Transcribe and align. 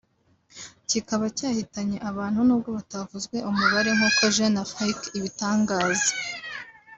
kikaba 0.89 1.25
cyahitanye 1.37 1.97
abantu 2.09 2.39
nubwo 2.47 2.69
batavuzwe 2.77 3.37
umubare 3.49 3.89
nkuko 3.97 4.21
Jeune 4.35 4.59
Afrique 4.65 5.05
ibitangaza 5.17 6.11